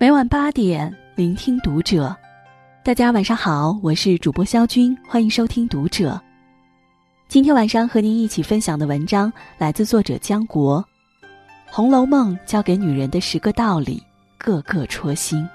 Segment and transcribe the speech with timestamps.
[0.00, 2.16] 每晚八点，聆听读者。
[2.82, 6.18] 大家晚上好，我是主播肖军，欢迎收听读者。
[7.28, 10.82] 今天晚上和您一起分享的文章来自作者江国，
[11.70, 14.02] 《红楼梦》教给女人的十个道理，
[14.38, 15.46] 个个戳心。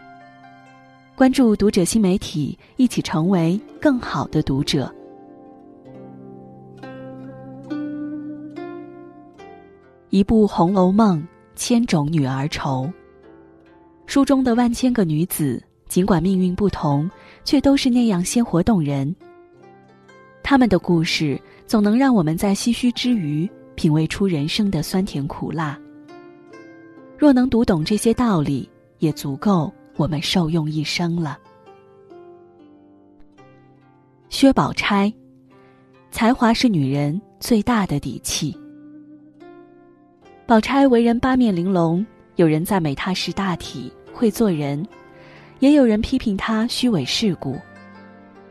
[1.16, 4.94] 关注读者新媒体，一起成为更好的读者。
[10.12, 11.20] 一部《红楼梦》，
[11.56, 12.88] 千种女儿愁。
[14.06, 17.10] 书中的万千个女子，尽管命运不同，
[17.44, 19.14] 却都是那样鲜活动人。
[20.44, 25.78] 她们的故事总能让我们在唏嘘之余，品味出人生的酸甜苦辣。
[27.18, 28.70] 若能读懂这些道理，
[29.00, 31.38] 也足够我们受用一生了。
[34.30, 35.12] 薛宝钗，
[36.12, 38.56] 才华是女人最大的底气。
[40.46, 42.06] 宝钗为人八面玲珑。
[42.36, 44.86] 有人赞美她识大体、会做人，
[45.60, 47.58] 也有人批评她虚伪世故。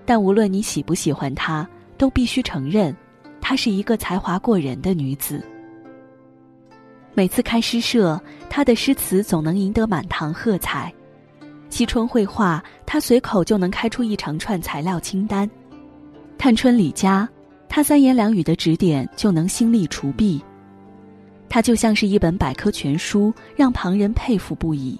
[0.06, 2.94] 但无论你喜不喜欢她，都必须承认，
[3.40, 5.42] 她是一个才华过人的女子。
[7.14, 10.90] 每次开诗社，她的诗词总能赢得满堂喝彩；
[11.70, 15.48] 惜春绘画，她随口就能开出一长串材料清单；
[16.36, 17.28] 探春李家，
[17.68, 20.42] 她三言两语的指点就能心力除弊。
[21.54, 24.98] 它就像是一本百科全书，让旁人佩服不已。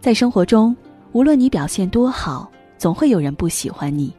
[0.00, 0.76] 在生活中，
[1.12, 4.12] 无论你表现多好，总会有人不喜欢你。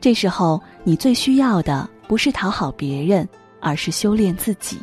[0.00, 3.28] 这时候，你最需要的不是讨好别人，
[3.60, 4.78] 而是修炼自己。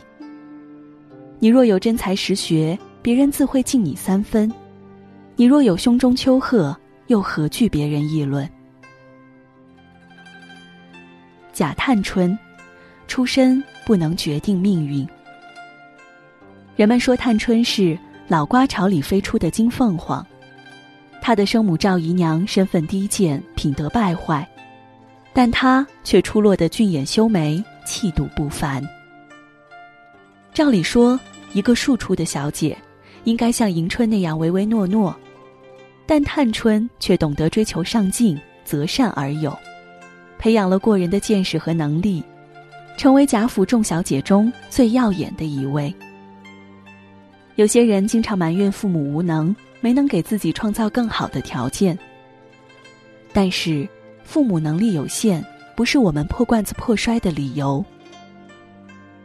[1.40, 4.48] 你若有真才实学，别人自会敬你三分；
[5.36, 8.48] 你若有胸中丘壑，又何惧别人议论？
[11.52, 12.38] 贾探春。
[13.12, 15.06] 出身不能决定命运。
[16.78, 20.26] 人们说探春是老瓜巢里飞出的金凤凰，
[21.22, 24.50] 她的生母赵姨娘身份低贱，品德败坏，
[25.34, 28.82] 但她却出落得俊眼修眉，气度不凡。
[30.54, 31.20] 照理说，
[31.52, 32.78] 一个庶出的小姐，
[33.26, 35.14] 应该像迎春那样唯唯诺诺，
[36.06, 39.54] 但探春却懂得追求上进，择善而有，
[40.40, 42.24] 培养了过人的见识和能力。
[43.02, 45.92] 成为贾府众小姐中最耀眼的一位。
[47.56, 51.98] 有些人经常埋怨父母无能，没能给自己创造更好的条件。
[53.34, 53.90] 但是，
[54.24, 55.44] 父母能力有限，
[55.76, 57.84] 不是我们破罐子破摔的理由。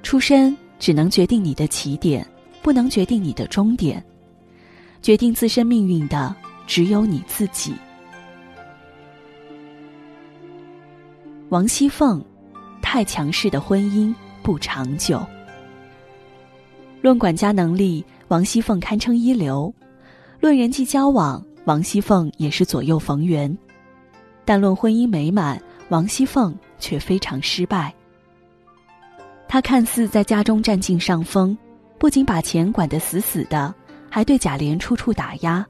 [0.03, 2.26] 出身只能决定你的起点，
[2.62, 4.03] 不能决定你的终点。
[5.03, 6.34] 决定自身命运的
[6.66, 7.75] 只有你自己。
[11.50, 12.25] 王熙凤。
[12.88, 14.14] 太强势的婚姻
[14.44, 15.20] 不长久。
[17.02, 19.74] 论管家能力，王熙凤堪称一流；
[20.38, 23.54] 论人际交往，王熙凤也是左右逢源。
[24.44, 27.92] 但论婚姻美满，王熙凤却非常失败。
[29.48, 31.58] 她看似在家中占尽上风，
[31.98, 33.74] 不仅把钱管得死死的，
[34.08, 35.66] 还对贾琏处处打压。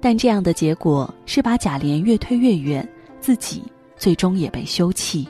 [0.00, 2.88] 但这样的结果是把贾琏越推越远，
[3.18, 3.64] 自己
[3.96, 5.28] 最终也被休弃。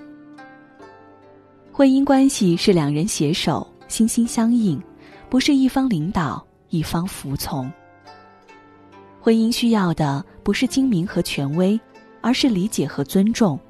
[1.77, 4.81] 婚姻关系是两人携手，心心相印，
[5.29, 7.71] 不是一方领导，一方服从。
[9.21, 11.79] 婚姻需要的不是精明和权威，
[12.23, 13.61] 而是理解和尊重。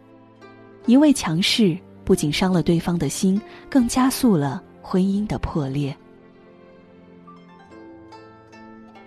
[0.86, 5.92] 一味强势不仅伤了对方的心，更加速了婚姻的破裂。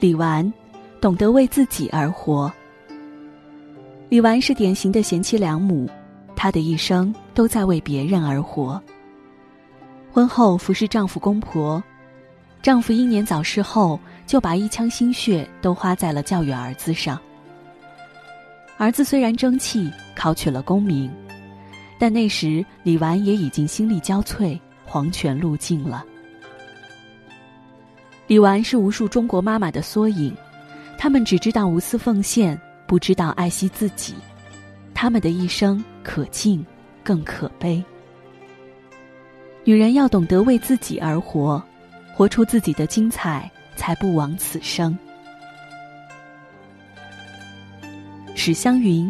[0.01, 0.51] 李纨，
[0.99, 2.51] 懂得为自己而活。
[4.09, 5.89] 李纨是典型的贤妻良母。
[6.41, 8.81] 她的一生都在为别人而活。
[10.09, 11.83] 婚后服侍丈夫公婆，
[12.61, 17.19] 丈夫英年早逝后，就把一腔心血都花在了教育儿子上。
[18.78, 21.11] 儿子虽然争气，考取了功名，
[21.99, 26.05] 但那时李纨也已经心力交瘁，黄泉路尽了。
[28.28, 30.34] 李纨是无数中国妈妈的缩影，
[30.97, 34.16] 她们只知道无私奉献，不知道爱惜自己。
[35.01, 36.61] 他们的一生可敬，
[37.05, 37.81] 更可悲。
[39.63, 41.63] 女人要懂得为自己而活，
[42.13, 44.99] 活出自己的精彩，才不枉此生。
[48.35, 49.09] 史湘云，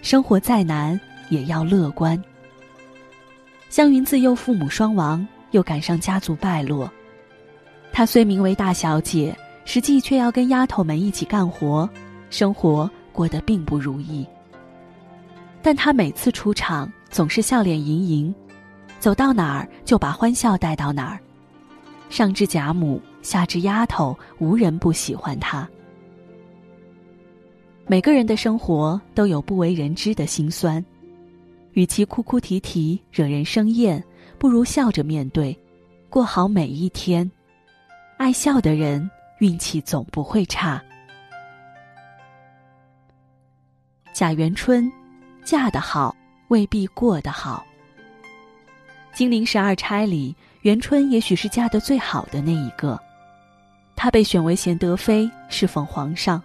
[0.00, 0.98] 生活再难
[1.28, 2.18] 也要乐观。
[3.68, 6.90] 湘云自幼父母双亡，又赶上家族败落，
[7.92, 9.36] 她虽名为大小姐，
[9.66, 11.86] 实际却要跟丫头们一起干活，
[12.30, 14.26] 生活过得并不如意。
[15.62, 18.34] 但他每次出场总是笑脸盈盈，
[19.00, 21.18] 走到哪儿就把欢笑带到哪儿。
[22.08, 25.68] 上至贾母，下至丫头，无人不喜欢他。
[27.86, 30.84] 每个人的生活都有不为人知的辛酸，
[31.72, 34.02] 与其哭哭啼啼惹人生厌，
[34.38, 35.56] 不如笑着面对，
[36.08, 37.28] 过好每一天。
[38.16, 39.08] 爱笑的人
[39.40, 40.82] 运气总不会差。
[44.12, 44.90] 贾元春，
[45.46, 46.12] 嫁得好
[46.48, 47.64] 未必过得好。
[49.14, 53.00] 金陵十二钗里，元春也许是嫁得最好的那一个。
[53.94, 56.42] 她被选为贤德妃，侍奉皇上，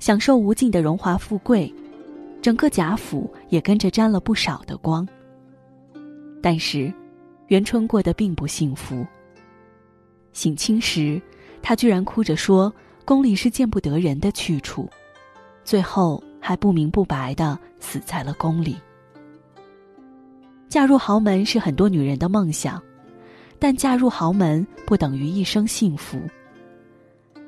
[0.00, 1.72] 享受无尽的荣华富贵，
[2.42, 5.06] 整个贾府也跟着沾了不少的光。
[6.42, 6.92] 但是，
[7.46, 9.06] 元春过得并不幸福。
[10.32, 11.22] 省亲时，
[11.62, 12.74] 她居然哭着说
[13.06, 14.90] ：“宫里是见不得人的去处。”
[15.62, 16.20] 最后。
[16.42, 18.76] 还不明不白的死在了宫里。
[20.68, 22.82] 嫁入豪门是很多女人的梦想，
[23.58, 26.20] 但嫁入豪门不等于一生幸福。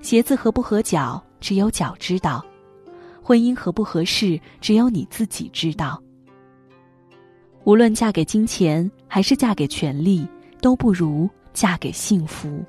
[0.00, 2.40] 鞋子合不合脚，只有脚知道；
[3.22, 6.00] 婚姻合不合适，只有你自己知道。
[7.64, 10.28] 无论嫁给金钱还是嫁给权力，
[10.60, 12.62] 都不如嫁给幸福。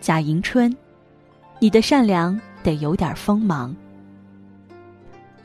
[0.00, 0.74] 贾迎春，
[1.58, 2.40] 你的善良。
[2.62, 3.74] 得有点锋芒。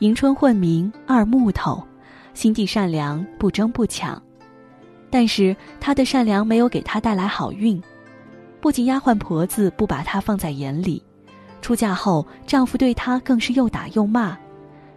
[0.00, 1.82] 迎春混名二木头，
[2.34, 4.22] 心地善良，不争不抢。
[5.08, 7.82] 但是她的善良没有给她带来好运，
[8.60, 11.02] 不仅丫鬟婆子不把她放在眼里，
[11.62, 14.36] 出嫁后丈夫对她更是又打又骂，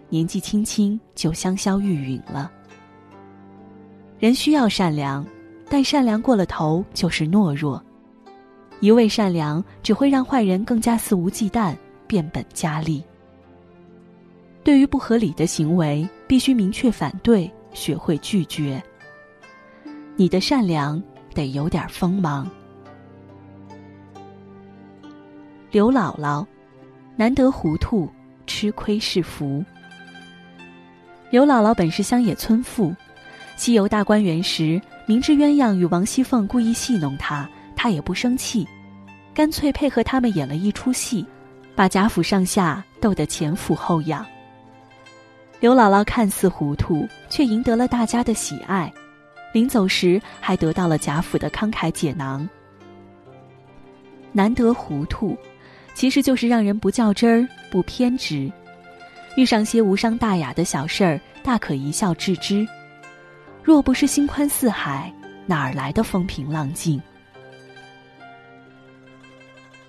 [0.10, 2.52] 年纪轻轻就香消玉殒了。
[4.20, 5.26] 人需要善良，
[5.70, 7.82] 但善良过了头就是懦弱，
[8.82, 11.74] 一味善良只会让坏人更加肆无忌惮。
[12.10, 13.04] 变本加厉。
[14.64, 18.82] 对于不合理的行为，必须明确反对，学会拒绝。
[20.16, 21.02] 你的善良
[21.36, 22.50] 得有点锋芒。
[25.70, 26.44] 刘姥姥，
[27.16, 28.10] 难得糊涂，
[28.48, 29.64] 吃亏是福。
[31.30, 32.94] 刘姥姥本是乡野村妇，
[33.56, 38.68] 西游大观园时，明知鸳鸯与王熙凤故意戏弄她，她也不生气，
[39.34, 41.24] 干脆配合他们演了一出戏。
[41.76, 44.26] 把贾府上下逗得前俯后仰。
[45.60, 48.92] 刘姥姥看似糊涂，却赢得了大家的喜爱，
[49.54, 52.48] 临走时还得到了贾府的慷慨解囊。
[54.32, 55.38] 难得糊涂，
[55.94, 58.50] 其实就是让人不较真儿、不偏执，
[59.36, 62.66] 遇上些无伤大雅的小事儿，大可一笑置之。
[63.64, 65.14] 若不是心宽似海，
[65.46, 67.02] 哪儿来的风平浪静？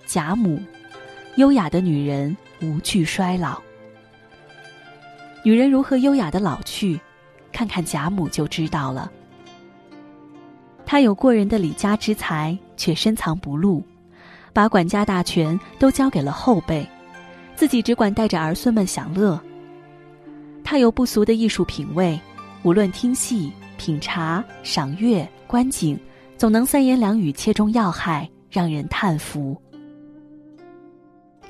[0.05, 0.61] 贾母。
[1.41, 3.59] 优雅的女人无惧衰老。
[5.43, 7.01] 女人如何优雅的老去，
[7.51, 9.11] 看看贾母就知道了。
[10.85, 13.83] 她有过人的李家之才，却深藏不露，
[14.53, 16.87] 把管家大权都交给了后辈，
[17.57, 19.41] 自己只管带着儿孙们享乐。
[20.63, 22.21] 她有不俗的艺术品味，
[22.65, 25.99] 无论听戏、品茶、赏月、观景，
[26.37, 29.59] 总能三言两语切中要害，让人叹服。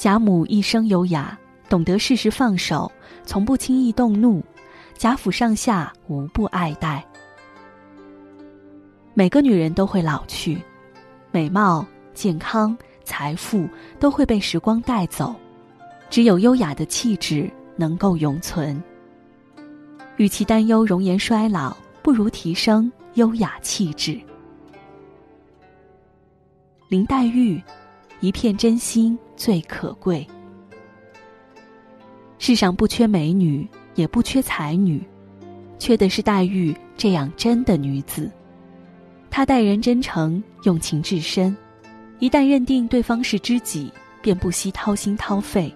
[0.01, 1.39] 贾母一生优雅，
[1.69, 2.91] 懂得适时放手，
[3.27, 4.43] 从不轻易动怒，
[4.97, 7.07] 贾府上下无不爱戴。
[9.13, 10.59] 每个女人都会老去，
[11.31, 11.85] 美貌、
[12.15, 12.75] 健康、
[13.05, 15.37] 财富都会被时光带走，
[16.09, 18.83] 只有优雅的气质能够永存。
[20.17, 24.19] 与其担忧容颜衰老，不如提升优雅气质。
[26.89, 27.63] 林黛玉。
[28.23, 30.27] 一片真心最可贵。
[32.39, 35.03] 世上不缺美女，也不缺才女，
[35.79, 38.31] 缺的是黛玉这样真的女子。
[39.31, 41.57] 她待人真诚，用情至深，
[42.19, 45.75] 一旦认定对方是知己，便不惜掏心掏肺。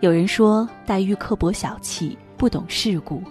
[0.00, 3.22] 有人说黛玉刻薄小气，不懂世故，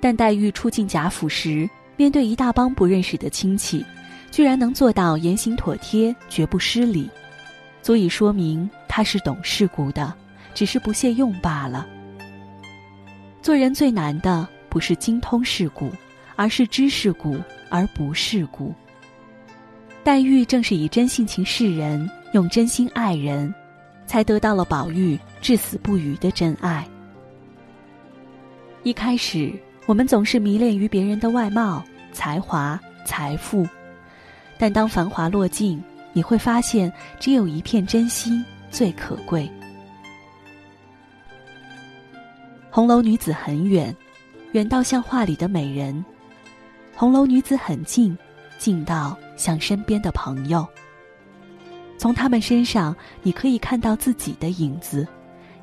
[0.00, 1.68] 但黛玉初进贾府时，
[1.98, 3.84] 面对一大帮不认识的亲戚。
[4.30, 7.06] 居然能做到言行妥帖，绝不失礼，
[7.82, 10.14] 足以说明他是懂世故的，
[10.54, 11.86] 只是不屑用罢了。
[13.42, 15.90] 做人最难的不是精通世故，
[16.36, 17.36] 而是知世故
[17.68, 18.72] 而不世故。
[20.04, 23.52] 黛玉正是以真性情示人，用真心爱人，
[24.06, 26.86] 才得到了宝玉至死不渝的真爱。
[28.84, 29.52] 一开始，
[29.86, 33.66] 我们总是迷恋于别人的外貌、才华、财富。
[34.58, 39.50] 但当繁华落尽，你会发现，只有一片真心最可贵。
[42.70, 43.94] 红楼女子很远，
[44.52, 46.02] 远到像画里的美人；
[46.94, 48.16] 红楼女子很近，
[48.58, 50.66] 近到像身边的朋友。
[51.98, 55.06] 从他们身上，你可以看到自己的影子，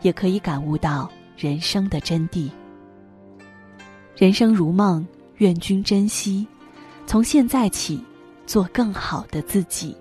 [0.02, 2.50] 也可以感悟到人生的真谛。
[4.16, 5.06] 人生如梦，
[5.38, 6.48] 愿君珍惜。
[7.06, 8.04] 从现在起，
[8.46, 9.98] 做更好的自己。